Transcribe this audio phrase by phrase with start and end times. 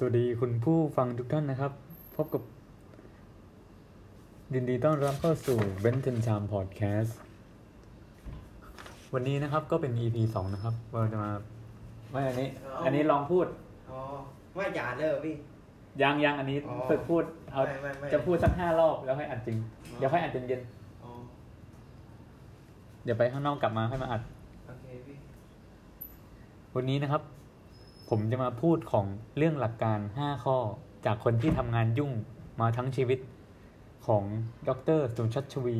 [0.00, 1.72] สวัสดีคุณผู้ฟังทุกท่านนะครับ
[2.16, 2.42] พบกับ
[4.54, 7.18] ยินดีต้อนรับเข้าสู่เบนเทนชามพอดแคสต์
[9.14, 11.30] วันนี้นะครับก็เป็น EP สองนะครับ เราจะมา
[12.12, 13.46] ไม่อันนี้อ๋ออัอันนี้ลองพูด
[13.90, 13.98] อ๋อ
[14.54, 15.34] ไม่หยาดเลยเหรอพี่
[16.02, 19.56] ยังยังอันนี้อ๋อฝึกพูดเอาไม่ไม่ไม่จะพูดสักห้ารอบแล้วค่อยอัดจริง
[19.90, 20.60] อ๋อ เดี๋ยวค่อยอัดเย็น
[21.02, 24.22] อ๋อๆเดี๋ยวไปข้างนอกกลับมาค่อยมาอัด
[24.66, 25.16] โอเคพี่
[26.76, 27.22] วันนี้นะครับ
[28.08, 29.06] ผมจะมาพูดของ
[29.36, 30.56] เรื่องหลักการ 5 ข้อ
[31.06, 32.12] จากคนที่ทำงานยุ่ง
[32.60, 33.18] มาทั้งชีวิต
[34.06, 34.24] ของ
[34.68, 35.78] ดรสุนชัชวี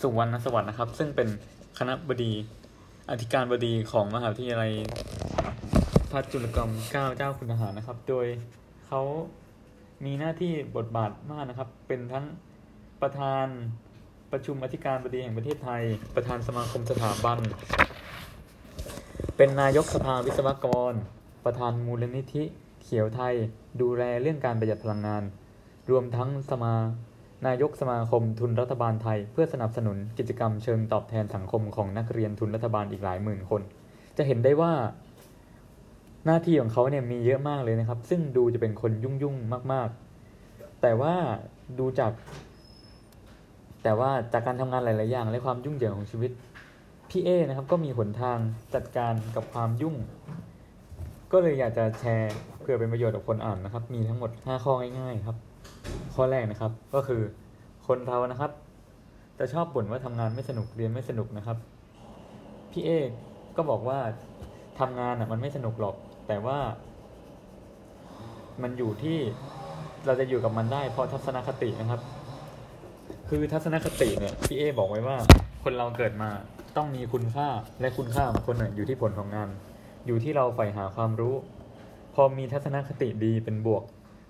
[0.00, 1.28] สุวรรณสวัสดิ์นะครับ ซึ่งเป็น
[1.78, 2.32] คณะบดี
[3.10, 4.72] อธิการบดีของมหาวิทยาลัย
[6.10, 8.26] พระจุลจอมเก้าเจ้าคุณทหารนะครับ โดย
[8.86, 9.00] เขา
[10.04, 12.26] มีหน้าที่บทบาทมากนะครับ เป็นทั้ง
[13.02, 13.46] ประธาน
[14.32, 15.82] ประชุมอธิการบดีแห่งประเทศไทย
[16.14, 17.38] ประธานสมาคมสถาบัน
[19.38, 20.92] เป็นนายกสภาวิศวกร
[21.44, 22.44] ประธานมูลนิธิ
[22.82, 23.34] เขียวไทย
[23.80, 25.22] ดูแลเรื่องการประหยัดพลังงาน
[25.90, 26.74] รวมทั้งสมา
[27.46, 33.62] นายกสมาคมทุนรัฐบาลไทย เพื่อสนับสนุนกิจกรรมเชิงตอบแทนสังคมของนักเรียนทุนรัฐบาลอีกหลายหมื่นคน
[34.16, 34.72] จะเห็นได้ว่า
[36.26, 39.88] หน้าที่ของเขาเนี่ยมีเยอะมากเลยนะครับ ซึ่งดูจะเป็นคนยุ่งๆมาก
[40.34, 41.14] ๆ แต่ว่า
[41.78, 42.12] ดูจาก
[43.82, 46.30] แต่ว่าจากการทำงานหลาย ๆ อย่าง และความยุ่งเหยิงของชีวิต
[47.16, 48.38] พี่เอนะครับก็มีหนทาง
[48.74, 49.96] จัดการกับความยุ่ง
[51.32, 55.36] ก็เลยอยากจะแชร์เพื่อเป็นประโยชน์กับคนอ่านนะครับ มีทั้งหมด 5 ข้อง่ายๆครับ
[56.14, 57.22] ข้อแรกนะครับก็คือ
[57.86, 58.50] คนเรานะครับ
[59.38, 61.56] จะชอบบ่นว่าทำงานไม่สนุกเรียนไม่สนุกนะครับ
[62.72, 62.90] พี่เอ
[63.56, 63.98] ก็บอกว่า
[64.80, 65.96] ทำงานอะมันไม่สนุกหรอก
[66.28, 66.58] แต่ว่า
[68.62, 69.18] มันอยู่ที่
[70.06, 72.00] เราจะอยู่กับมันได้เพราะทัศนคตินะครับ
[73.28, 75.16] คือทัศนคติเนี่ยพี่เอบอกไว้ว่า
[75.62, 76.30] คนเราเกิดมา
[76.76, 77.48] ต้องมีคุณค่า
[77.80, 79.48] และคุณค่าของคนเนี่ยอยู่ที่ผลของงาน
[80.06, 81.34] อยู่ที่เราใฝ่หาความรู้
[82.14, 83.82] พอมีทัศนคติดีเป็นบวก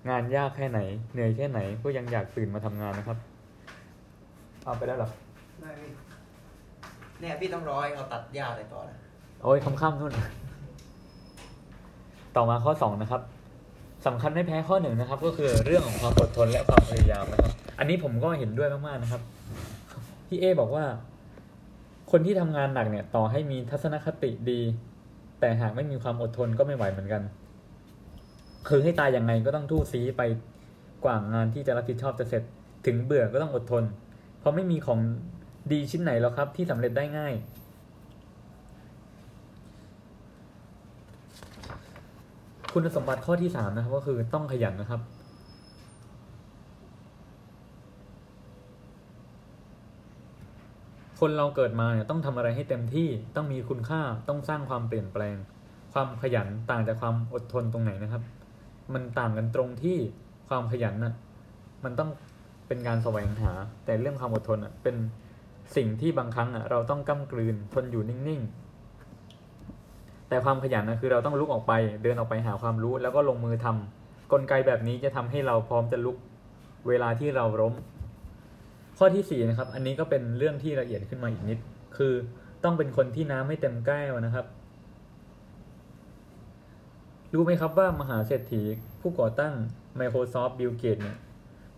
[0.09, 0.79] งานยากแค่ไหน
[1.13, 3.17] เหนื่อยแค่ไหนก็ยังอยากตื่นมาทำงานนะครับ
[4.63, 5.09] เอาไปได้หรอ
[5.61, 5.89] ได้พี่
[7.19, 8.97] เนี่ยพี่ต้องร้อยเอาตัดหญ้าอะไรต่อนะ
[9.43, 10.13] โอ้ยคำข้ามนู่น
[12.35, 13.21] ต่อมาข้อสองนะครับ
[14.05, 19.21] สำคัญไม่แพ้ข้อหนึ่งนะครับ ก็คือเรื่องของความอดทนและความพยายามนะครับ อันนี้ผมก็เห็นด้วยมากๆนะครับ
[20.27, 20.85] พี่เอบอกว่า
[22.11, 24.61] คนที่ทำงานหนักเนี่ยต่อให้มีทัศนคติดี
[25.39, 27.23] แต่หากไม่มีความอดทนก็ไม่ไหวเหมือนกัน
[28.67, 30.21] คือให้ตายยังไงก็ต้องทู่ซีไป
[31.05, 32.43] กว่างานที่จะรับผิดชอบจะเสร็จ
[32.85, 33.83] ถึงเบื่อก็ต้องอดทน
[34.39, 34.99] เพราะไม่มีของ
[35.71, 37.33] ดีชิ้นไหนหรอกครับ ที่สำเร็จได้ง่าย
[42.73, 45.01] คุณสมบัติข้อที่สามนะครับก็คือต้องขยันนะครับ
[51.19, 55.35] คนเราเกิดมาเนี่ยต้องทำอะไรให้เต็มที่ต้องมีคุณค่าต้องสร้างความเปลี่ยนแปลง
[55.93, 58.23] ความขยันต่างจากความอดทนตรงไหนนะครับ
[58.93, 59.97] มันต่างกันตรงที่
[60.49, 61.13] ความขยันน่ะ
[61.83, 62.09] มันต้อง
[62.67, 63.51] เป็นการแสวงหา
[63.85, 64.95] แต่เรื่องความอดทนอะเป็น
[65.75, 71.73] สิ่งที่บางครั้งอะเราต้องก้ากลืนทนอยู่นิ่งๆ แต่ความขยันนะคือเราต้องลุกออกไป
[72.03, 76.17] เดินออกไปหาความรู้แล้วก็ลงมือทำกลไกแบบนี้จะทำให้เราพร้อมจะลุก
[76.87, 77.73] เวลาที่เราล้ม
[78.97, 81.59] ข้อที่สี่นะครับ อันนี้ก็เป็นเรื่องที่ละเอียดขึ้นมาอีกนิด
[81.97, 82.13] คือ
[82.63, 84.45] ต้องเป็นคนที่น้ำไม่เต็มแก้วนะครับ
[87.33, 88.61] รู้ไหมครับว่ามหาเศรษฐี
[89.01, 89.53] ผู้ก่อตั้ง
[89.99, 91.17] Microsoft Bill Gates เนี่ย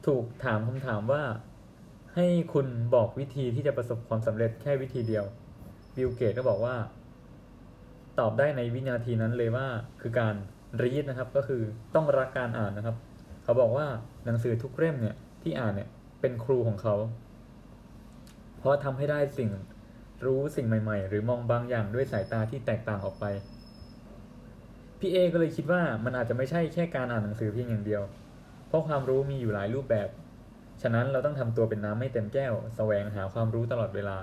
[0.05, 1.23] ถูกถามคำถามว่า
[2.16, 5.25] ให้คุณบอกวิธีที่จะประสบความสำเร็จแค่วิธีเดียว
[5.95, 6.75] บิลเกตก็บอกว่า
[8.19, 9.67] ตอบได้ในวินาทีนั้นเลยว่า
[10.01, 10.35] คือการ
[10.81, 11.61] รีดนะครับ ก็คือ
[11.95, 12.95] ต้องรักการอ่านนะครับ
[13.44, 13.85] เขาบอกว่า
[14.25, 15.89] หนังสือทุกเล่มเนี่ยที่อ่านเนี่ย
[16.22, 16.95] เป็นครูของเขา
[18.57, 19.50] เพราะทำให้ได้สิ่ง
[20.25, 23.25] รู้สิ่งใหม่ ๆ หรือมองบางอย่างด้วยสายตาที่แตกต่างออกไป
[25.00, 28.01] พี่เอก็เลยคิดว่ามันอาจจะไม่ใช่แค่การอ่านหนังสือเพียงอย่างเดียว
[28.67, 30.09] เพราะความรู้มีอยู่หลายรูปแบบ
[30.81, 34.17] ฉะนั้นเราต้องทำตัวเป็นน้ำไม่เต็มแก้ว แสวงหาความรู้ตลอดเวลา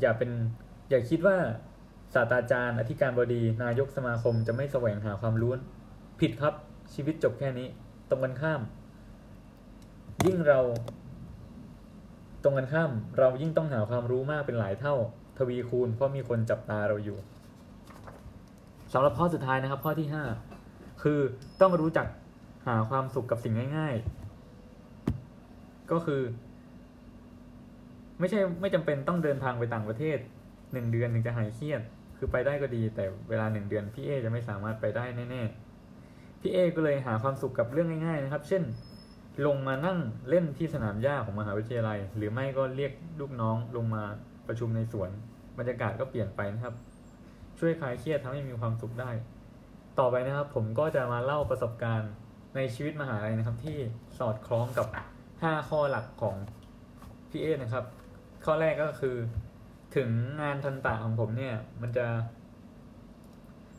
[0.00, 0.30] อย่าเป็น
[0.90, 1.36] อย่าคิดว่า
[2.14, 5.52] ศาสตราจารย์ อธิการบดี นายกสมาคมจะไม่แสวงหาความรู้
[6.20, 6.54] ผิดครับ
[6.94, 7.68] ชีวิตจบแค่นี้
[8.08, 8.60] ตรงกันข้าม
[10.26, 10.60] ยิ่งเรา
[12.42, 14.94] ตรงกันข้ามเรายิ่งต้องหาความรู้มากเป็นหลายเท่า
[15.38, 17.18] ทวีคูณเพราะมีคนจับตาเราอยู่
[18.92, 20.24] สำหรับข้อสุดท้ายนะครับข้อที่ห้า
[21.02, 21.20] คือ
[21.60, 22.06] ต้องรู้จัก
[22.66, 23.94] หาความสุขกับสิ่งง่าย
[24.72, 26.22] ๆ ก็คือ
[28.18, 30.18] ไม่ใช่ไม่จำเป็นต้องเดินทางไปต่างประเทศ
[30.72, 31.82] หนึ่งเดือนถึงจะหายเครียด
[32.16, 38.62] คือไปได้ก็ดี แต่เวลาหนึ่งเดือนพี่เอจะไม่สามารถไปได้แน่ๆพี่เอก็เลยหาความสุขกับเรื่องง่ายๆนะครับ เช่น
[39.46, 39.98] ลงมานั่ง
[40.28, 44.02] เล่นที่สนามหญ้าของมหาวิทยาลัย หรือไม่ก็เรียกลูกน้องลงมา
[44.48, 45.10] ประชุมในสวน
[45.58, 46.74] บรรยากาศก็เปลี่ยนไปนะครับ
[47.58, 49.10] ช่วยคลายเครียดทำให้มีความสุขได้
[49.98, 52.12] ต่อไปนะครับ ผมก็จะมาเล่าประสบการณ์
[52.56, 53.78] ในชีวิตมหาลัยนะครับ ที่
[54.18, 54.86] สอดคล้องกับ
[55.32, 56.36] 5 ข้อหลักของ
[57.30, 57.84] พี่เอนะครับ
[58.44, 59.16] ข้อแรกก็คือ
[59.96, 60.08] ถึง
[60.42, 62.06] งานทันตะของผมเนี่ย มันจะ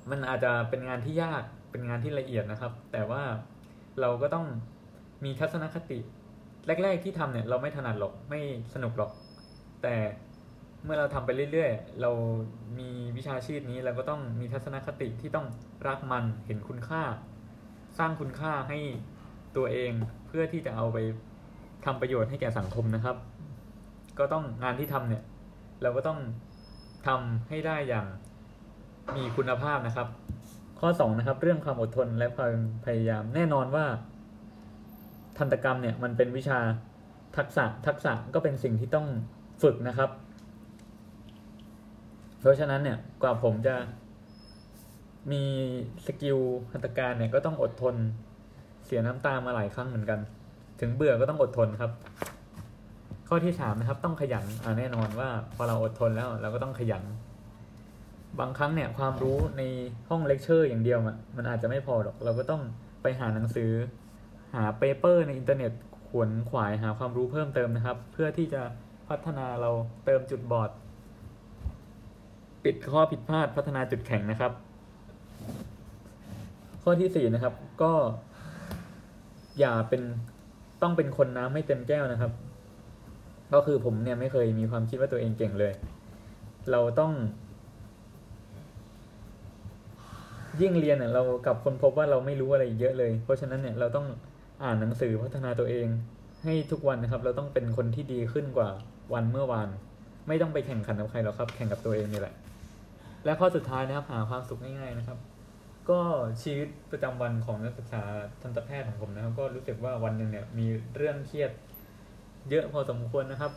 [0.09, 3.23] มันอาจจะเป็นงานที่ยากเป็นงานที่ละเอียดนะครับ แต่ว่า
[4.01, 4.45] เราก็ต้อง
[5.23, 5.99] มีทัศนคติ
[6.83, 8.39] แรก ๆ ที่ทำเนี่ยเราไม่ถนัดหรอกไม่
[8.73, 9.11] สนุกหรอก
[9.83, 9.95] แต่
[10.83, 12.11] เมื่อเราทำไปเรื่อยๆ เรา
[12.79, 15.47] มีวิชาชีพนี้เราก็ต้องมีทัศนคติที่ต้อง
[15.87, 17.03] รักมันเห็นคุณค่า
[17.97, 18.79] สร้างคุณค่าให้
[19.57, 19.91] ตัวเอง
[20.27, 20.97] เพื่อที่จะเอาไป
[21.85, 23.17] ทำประโยชน์ให้แก่สังคมนะครับ
[24.19, 25.23] ก็ต้องงานที่ทำเนี่ย
[25.81, 26.19] เราก็ต้อง
[27.07, 28.05] ทำให้ได้อย่าง
[29.15, 30.07] มีคุณภาพนะครับ
[30.79, 32.53] ข้อ 2 นะครับ เรื่องความอดทนและความ
[32.85, 33.85] พยายามแน่นอนว่า
[35.41, 36.59] ทันตกรรมเนี่ยมันเป็นวิชา
[37.37, 39.07] ทักษะทักษะก็เป็นสิ่งที่ต้อง
[39.63, 40.09] ฝึกนะครับ
[42.39, 43.75] เพราะฉะนั้นเนี่ยกว่าผมจะ
[45.31, 45.43] มี
[46.05, 46.37] สกิล
[46.71, 47.95] หัตถการเนี่ยก็ต้องอดทน
[48.85, 50.19] เสียน้ำตามาหลายครั้งเหมือนกัน
[50.79, 51.91] ถึงเบื่อก็ต้องอดทนครับ
[53.27, 57.03] ข้อที่สามนะครับ ต้องขยันอ่าแน่นอนว่าพอเราอดทนแล้วเราก็ต้องขยัน
[58.39, 59.61] บางครั้งเนี่ยความรู้ใน
[60.09, 62.61] ห้องเลคเชอร์อย่างเดียวอะมันอาจจะไม่พอหรอก เราก็ต้อง
[63.01, 63.71] ไปหาหนังสือ
[64.55, 65.71] หา paper ในอินเทอร์เน็ต
[66.07, 68.61] ขวนขวายหาความรู้เพิ่มเติมนะครับ เพื่อที่จะ
[69.09, 69.71] พัฒนาเรา
[70.05, 70.69] เติมจุดบอด
[72.63, 74.51] ปิดข้อผิดพลาดพัฒนาจุดแข็งนะครับ
[76.83, 77.93] ข้อที่สี่นะครับ ก็
[79.59, 80.01] อย่าเป็น
[80.81, 82.31] ต้องเป็นคนน้ำไม่เต็มแก้วนะครับ
[83.53, 85.73] ก็คือผมเนี่ยไม่เคยมีความคิดว่าตัวเองเก่งเลย
[86.71, 87.13] เราต้อง
[90.61, 94.07] ยิ่งเรียนเนี่ยเรากับคนพบว่าเราไม่รู้อะไรเยอะเลย เพราะฉะนั้นเนี่ยเราต้อง
[94.63, 95.87] อ่านหนังสือพัฒนาตัวเอง
[96.43, 98.69] ให้ทุกวันนะครับ เราต้องเป็นคนที่ดีขึ้นกว่า
[99.13, 99.69] วันเมื่อวาน
[100.27, 102.33] ไม่ต้องไปแข่งขันกับใครหรอกครับ แข่งกับตัวเองนี่แหละ
[103.25, 105.17] และข้อสุดท้ายนะครับ หาความสุขง่ายๆนะครับ
[105.89, 105.99] ก็
[106.43, 108.01] ชีวิตประจำวันของนักศึกษา
[108.41, 111.51] ทันตแพทย์ของผมนะครับ ก็รู้สึกว่าวันหนึ่งเนี่ยมีเรื่องเครียด
[112.49, 113.51] เยอะพอสมควรนะครับ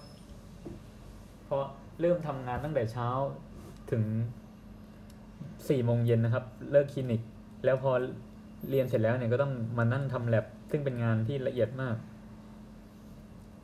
[1.44, 1.64] เพราะ
[2.00, 3.08] เริ่มทำงานตั้งแต่เช้า
[3.90, 4.02] ถึง
[5.68, 7.22] สี่โมงเย็นนะครับ เลิกคลินิก
[7.64, 7.90] แล้วพอ
[8.70, 10.44] เรียนเสร็จแล้วเนี่ยก็ต้องมานั่งทำแลบ
[10.75, 11.97] ซึ่งเป็นงานที่ละเอียดมาก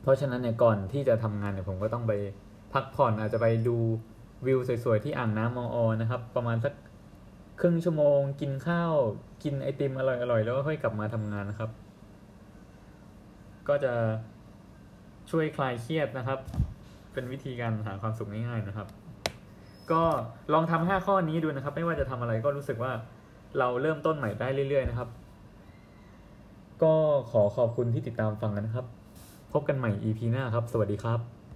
[0.01, 2.13] เพราะฉะนั้นเนี่ยก่อนที่จะทำงานเนี่ยผมก็ต้องไป
[2.73, 3.77] พักผ่อนอาจจะไปดู
[4.45, 6.73] วิวสวยๆที่อ่างน้ำมออนะครับ ประมาณสัก
[7.59, 8.93] ครึ่งชั่วโมง กินข้าว
[9.43, 11.69] กินไอติมอร่อยๆแล้วก็ค่อยกลับมาทำงานนะครับ
[13.67, 13.93] ก็จะ
[15.31, 16.39] ช่วยคลายเครียดนะครับ
[17.13, 18.87] เป็นวิธีการหาความสุขง่ายๆนะครับ
[19.91, 20.03] ก็
[20.53, 22.91] ลองทำห้าข้อนี้ดูนะครับ ไม่ว่าจะทำอะไรก็รู้สึกว่า
[23.59, 25.09] เราเริ่มต้นใหม่ได้เรื่อยๆนะครับ
[26.83, 26.93] ก็
[27.31, 28.85] ขอขอบคุณที่ติดตามฟังกันนะครับ
[29.51, 31.40] พบกันใหม่ EP หน้าครับ สวัสดีครับ